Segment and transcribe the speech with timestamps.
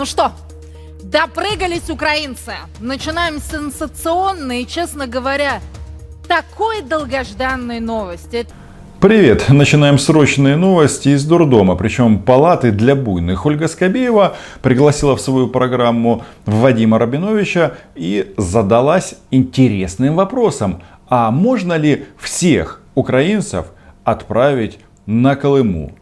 [0.00, 0.32] Ну что,
[1.02, 2.54] допрыгались украинцы.
[2.80, 3.52] Начинаем с
[4.50, 5.60] и, честно говоря,
[6.26, 8.46] такой долгожданной новости.
[8.98, 9.50] Привет!
[9.50, 13.44] Начинаем срочные новости из дурдома, причем палаты для буйных.
[13.44, 20.80] Ольга Скобеева пригласила в свою программу Вадима Рабиновича и задалась интересным вопросом.
[21.10, 23.66] А можно ли всех украинцев
[24.04, 25.92] отправить на Колыму?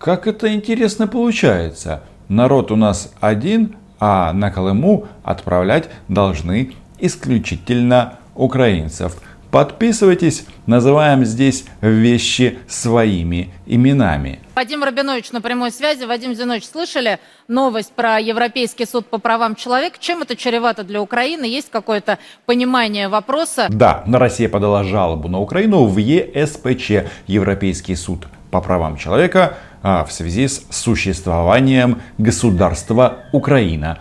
[0.00, 2.02] Как это интересно получается?
[2.28, 9.16] Народ у нас один, а на Колыму отправлять должны исключительно украинцев.
[9.50, 14.40] Подписывайтесь, называем здесь вещи своими именами.
[14.54, 16.04] Вадим Рабинович на прямой связи.
[16.04, 19.96] Вадим Зинович, слышали новость про Европейский суд по правам человека?
[20.00, 21.44] Чем это чревато для Украины?
[21.44, 23.68] Есть какое-то понимание вопроса?
[23.70, 30.12] Да, Россия подала жалобу на Украину в ЕСПЧ, Европейский суд по правам человека, а, в
[30.12, 33.98] связи с существованием государства Украина.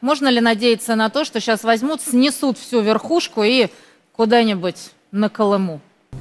[0.00, 3.68] Можно ли надеяться на то, что сейчас возьмут, снесут всю верхушку и
[4.12, 5.80] куда-нибудь на Колыму?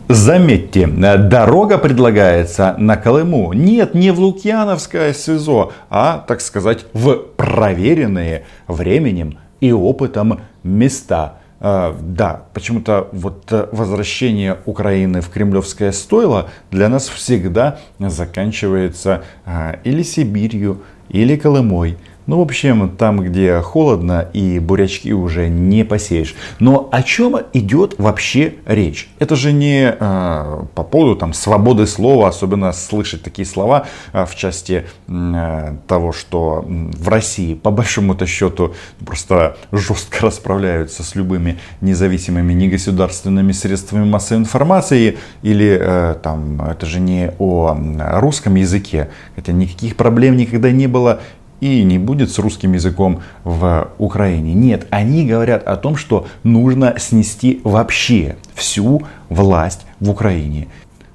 [0.09, 3.53] Заметьте, дорога предлагается на Колыму.
[3.53, 11.39] Нет, не в Лукьяновское СИЗО, а, так сказать, в проверенные временем и опытом места.
[11.59, 19.79] А, да, почему-то вот э, возвращение Украины в кремлевское стойло для нас всегда заканчивается а,
[19.83, 21.97] или Сибирью, или Колымой.
[22.27, 26.35] Ну, в общем, там, где холодно и бурячки уже не посеешь.
[26.59, 29.09] Но о чем идет вообще речь?
[29.17, 34.35] Это же не э, по поводу там, свободы слова, особенно слышать такие слова э, в
[34.35, 38.75] части э, того, что в России по большому-то счету
[39.05, 45.17] просто жестко расправляются с любыми независимыми негосударственными средствами массовой информации.
[45.43, 47.73] Или э, там, это же не о
[48.19, 51.21] русском языке, хотя никаких проблем никогда не было
[51.59, 54.53] и не будет с русским языком в Украине.
[54.53, 60.67] Нет, они говорят о том, что нужно снести вообще всю власть в Украине.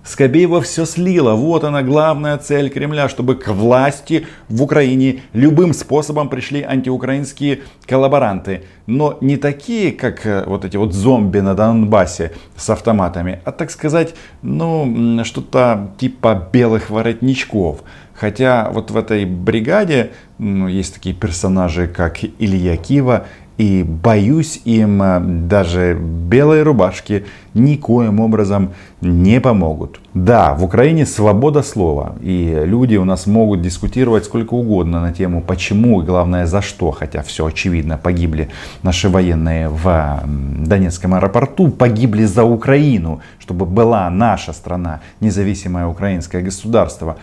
[0.05, 1.35] Скобеева все слила.
[1.35, 8.65] Вот она главная цель Кремля, чтобы к власти в Украине любым способом пришли антиукраинские коллаборанты.
[8.87, 13.71] Но не такие, как э, вот эти вот зомби на Донбассе с автоматами, а так
[13.71, 17.83] сказать, ну, что-то типа белых воротничков.
[18.15, 23.27] Хотя вот в этой бригаде ну, есть такие персонажи, как Илья Кива,
[23.63, 30.01] и боюсь им э, даже белые рубашки никоим образом не помогут.
[30.15, 32.17] Да, в Украине свобода слова.
[32.21, 36.91] И люди у нас могут дискутировать сколько угодно на тему почему и главное за что.
[36.91, 38.49] Хотя все очевидно, погибли
[38.83, 40.25] наши военные в
[40.67, 41.71] Донецком аэропорту.
[41.71, 47.17] Погибли за Украину, чтобы была наша страна, независимое украинское государство.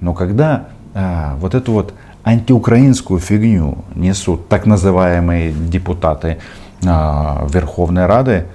[0.00, 1.94] Но когда а, вот эту вот
[2.28, 6.38] антиукраинскую фигню несут так называемые депутаты
[6.84, 8.46] а, Верховной Рады,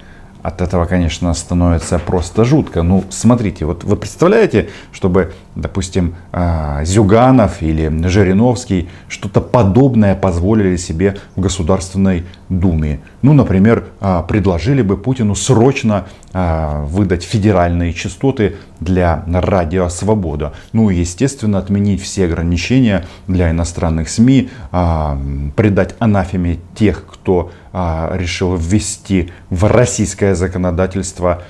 [0.44, 2.82] от этого, конечно, становится просто жутко.
[2.82, 11.16] Ну, смотрите, вот вы представляете, чтобы, допустим, а, Зюганов или Жириновский что-то подобное позволили себе
[11.34, 13.00] в Государственной Думе.
[13.22, 16.04] Ну, например, а, предложили бы Путину срочно
[16.34, 20.52] а, выдать федеральные частоты для радио «Свобода».
[20.74, 29.64] Ну, естественно, отменить все ограничения для иностранных СМИ, придать анафеме тех, кто решил ввести в
[29.64, 31.42] российское законодательство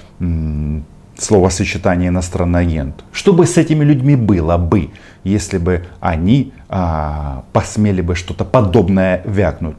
[1.18, 3.04] словосочетание иностранный агент.
[3.12, 4.90] Что бы с этими людьми было бы,
[5.22, 9.76] если бы они а, посмели бы что-то подобное вякнуть?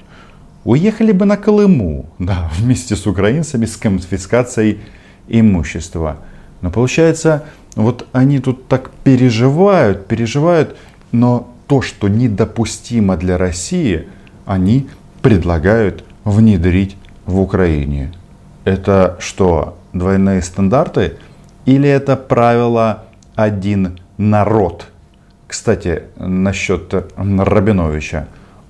[0.63, 4.79] Уехали бы на Колыму, да, вместе с украинцами, с конфискацией
[5.27, 6.17] имущества.
[6.61, 7.43] Но получается,
[7.75, 10.77] вот они тут так переживают, переживают,
[11.11, 14.07] но то, что недопустимо для России,
[14.45, 14.87] они
[15.21, 18.13] предлагают внедрить в Украине.
[18.65, 21.17] Это что, двойные стандарты?
[21.65, 23.05] Или это правило
[23.35, 24.87] один народ?
[25.47, 28.27] Кстати, насчет Рабиновича.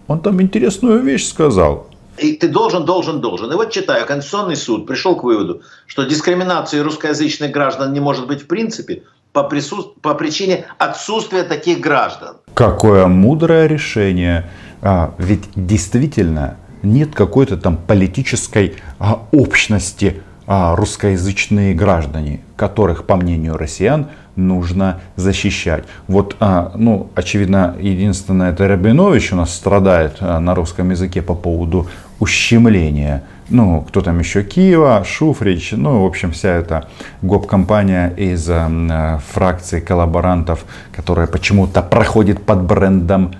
[0.07, 1.87] Он там интересную вещь сказал.
[2.17, 3.51] И ты должен, должен, должен.
[3.51, 8.43] И вот читаю, Конституционный суд пришел к выводу, что дискриминации русскоязычных граждан не может быть
[8.43, 9.03] в принципе
[9.33, 9.95] по, прису...
[10.01, 12.37] по причине отсутствия таких граждан.
[12.53, 14.49] Какое мудрое решение.
[14.81, 23.57] А, ведь действительно нет какой-то там политической а, общности а, русскоязычные граждане, которых, по мнению
[23.57, 25.85] россиян, нужно защищать.
[26.07, 31.33] Вот, а, ну, очевидно, единственное, это Рабинович у нас страдает а, на русском языке по
[31.33, 31.87] поводу
[32.19, 33.23] ущемления.
[33.49, 34.43] Ну, кто там еще?
[34.43, 36.87] Киева, Шуфрич, ну, в общем, вся эта
[37.21, 43.33] гоп-компания из а, фракции коллаборантов, которая почему-то проходит под брендом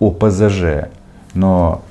[0.00, 0.88] ОПЗЖ.
[1.34, 1.82] Но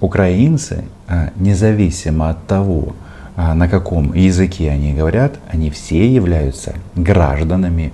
[0.00, 2.94] украинцы, а, независимо от того,
[3.36, 7.92] а, на каком языке они говорят, они все являются гражданами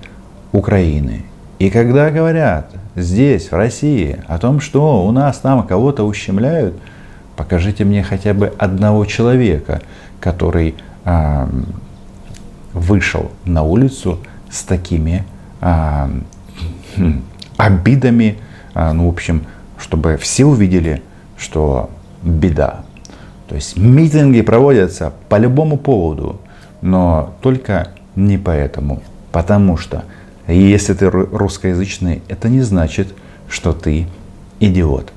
[0.51, 1.23] Украины.
[1.59, 6.75] И когда говорят здесь, в России, о том, что у нас там кого-то ущемляют,
[7.35, 9.81] покажите мне хотя бы одного человека,
[10.19, 11.49] который а,
[12.73, 14.19] вышел на улицу
[14.49, 15.23] с такими
[15.59, 17.23] хм,
[17.57, 18.37] обидами,
[18.73, 19.45] а, ну, в общем,
[19.77, 21.01] чтобы все увидели,
[21.37, 21.89] что
[22.21, 22.83] беда.
[23.47, 26.41] То есть митинги проводятся по любому поводу,
[26.81, 29.01] но только не поэтому.
[29.31, 30.03] Потому что
[30.47, 33.13] если ты русскоязычный, это не значит,
[33.49, 34.07] что ты
[34.59, 35.11] идиот.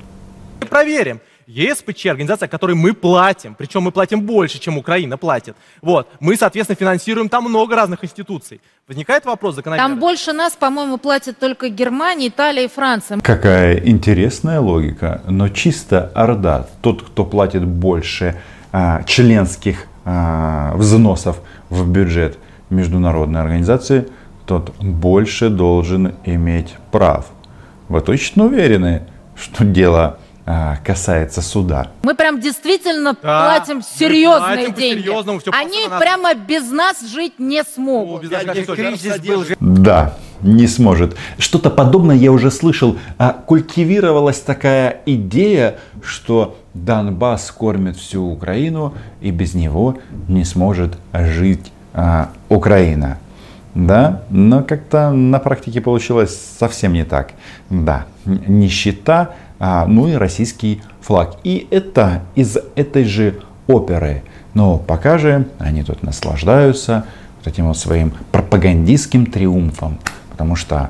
[0.69, 1.19] Проверим.
[1.51, 5.55] ЕСПЧ, организация, которой мы платим, причем мы платим больше, чем Украина платит.
[5.81, 6.07] Вот.
[6.19, 8.61] Мы, соответственно, финансируем там много разных институций.
[8.87, 9.89] Возникает вопрос закономерно.
[9.89, 13.19] Там больше нас, по-моему, платят только Германия, Италия и Франция.
[13.19, 18.37] Какая интересная логика, но чисто Орда, тот, кто платит больше
[18.71, 22.37] а, членских а, взносов в бюджет
[22.69, 24.07] международной организации,
[24.45, 27.27] тот больше должен иметь прав.
[27.89, 29.03] Вы точно уверены,
[29.35, 30.17] что дело
[30.85, 31.91] касается суда.
[32.03, 35.09] Мы прям действительно да, платим серьезные платим деньги.
[35.55, 38.23] Они прямо без нас жить не смогут.
[38.23, 38.27] О,
[39.59, 41.15] Да, не сможет.
[41.37, 42.97] Что-то подобное я уже слышал.
[43.17, 49.97] А, культивировалась такая идея, что Донбасс кормит всю Украину, и без него
[50.27, 53.19] не сможет жить а, Украина.
[53.73, 57.31] Да, но как-то на практике получилось совсем не так.
[57.69, 61.37] Да, нищета а, ну и российский флаг.
[61.43, 64.23] И это из этой же оперы.
[64.55, 67.05] Но пока же они тут наслаждаются
[67.37, 69.99] вот этим вот своим пропагандистским триумфом.
[70.31, 70.89] Потому что,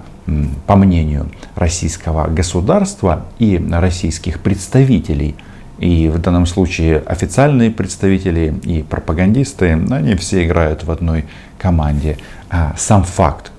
[0.67, 5.35] по мнению российского государства и российских представителей,
[5.77, 11.25] и в данном случае официальные представители и пропагандисты, они все играют в одной
[11.57, 12.17] команде.
[12.49, 13.51] А сам факт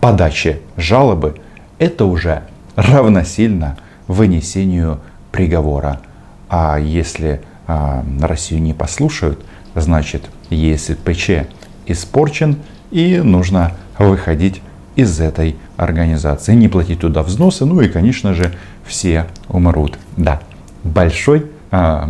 [0.00, 1.36] подачи жалобы,
[1.78, 2.42] это уже
[2.74, 5.00] равносильно вынесению
[5.32, 6.00] приговора.
[6.48, 9.44] А если а, Россию не послушают,
[9.74, 11.48] значит ЕСПЧ
[11.86, 12.56] испорчен
[12.90, 14.62] и нужно выходить
[14.94, 18.54] из этой организации, не платить туда взносы, ну и, конечно же,
[18.84, 19.98] все умрут.
[20.16, 20.40] Да,
[20.84, 22.08] большой а,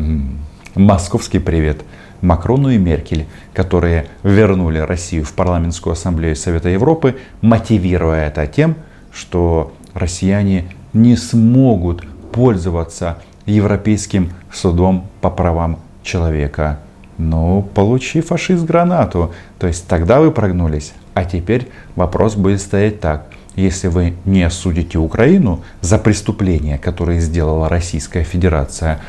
[0.75, 1.83] московский привет
[2.21, 8.77] Макрону и Меркель, которые вернули Россию в парламентскую ассамблею Совета Европы, мотивируя это тем,
[9.13, 10.67] что россияне
[10.97, 16.81] не смогут пользоваться Европейским судом по правам человека.
[17.19, 19.33] Ну, получи фашист гранату.
[19.59, 20.93] То есть тогда вы прогнулись.
[21.15, 23.29] А теперь вопрос будет стоять так.
[23.55, 29.01] Если вы не осудите Украину за преступления, которые сделала Российская Федерация,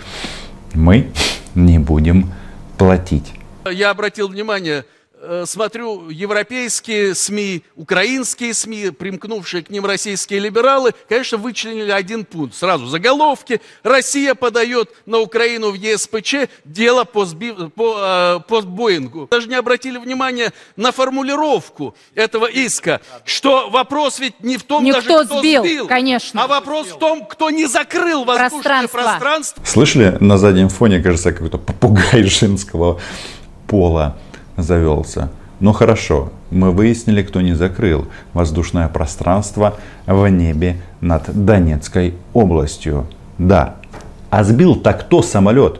[0.73, 1.07] мы
[1.53, 2.31] не будем
[2.77, 3.33] платить.
[3.69, 4.85] Я обратил внимание,
[5.45, 12.55] смотрю европейские СМИ, украинские СМИ, примкнувшие к ним российские либералы, конечно, вычленили один пункт.
[12.55, 13.61] Сразу заголовки.
[13.83, 17.53] Россия подает на Украину в ЕСПЧ дело по, сби...
[17.75, 19.27] по, э, по Боингу.
[19.29, 24.91] Даже не обратили внимания на формулировку этого иска, что вопрос ведь не в том, не
[24.91, 26.43] даже, кто, кто сбил, сбил, конечно.
[26.43, 28.97] а вопрос в том, кто не закрыл воздушное пространство.
[28.97, 29.65] пространство.
[29.65, 32.99] Слышали на заднем фоне, кажется, какой-то попугай женского
[33.67, 34.17] пола
[34.57, 35.29] завелся.
[35.59, 43.07] Ну хорошо, мы выяснили, кто не закрыл воздушное пространство в небе над Донецкой областью.
[43.37, 43.75] Да.
[44.29, 45.79] А сбил-то кто самолет?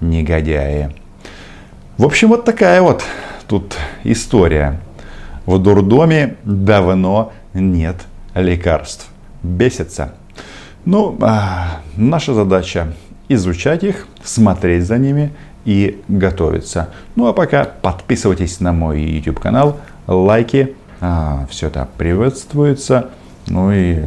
[0.00, 0.94] Негодяи.
[1.96, 3.02] В общем, вот такая вот
[3.48, 3.74] тут
[4.04, 4.80] история.
[5.46, 7.96] В дурдоме давно нет
[8.34, 9.08] лекарств.
[9.42, 10.14] Бесится.
[10.84, 12.92] Ну, а наша задача
[13.28, 15.32] изучать их, смотреть за ними
[15.66, 16.88] и готовиться.
[17.16, 23.10] Ну а пока подписывайтесь на мой YouTube канал, лайки, а, все это приветствуется.
[23.48, 23.98] Ну и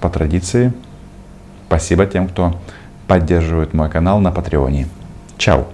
[0.00, 0.72] по традиции
[1.68, 2.58] спасибо тем, кто
[3.06, 4.88] поддерживает мой канал на Патреоне.
[5.38, 5.68] Чао!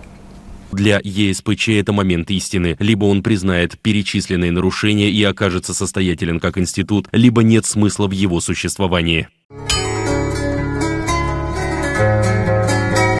[0.73, 2.77] Для ЕСПЧ это момент истины.
[2.79, 8.41] Либо он признает перечисленные нарушения и окажется состоятелен как институт, либо нет смысла в его
[8.41, 9.29] существовании.